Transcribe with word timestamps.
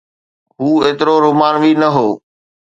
هو 0.61 0.71
ايترو 0.87 1.15
رومانوي 1.25 1.73
نه 1.81 1.87
هو. 1.95 2.07